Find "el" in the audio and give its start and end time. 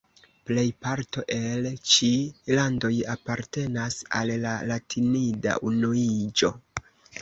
1.35-1.67